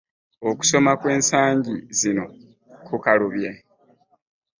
[0.49, 2.25] Okusoma kwensangi zino
[2.85, 3.51] ku kalubye.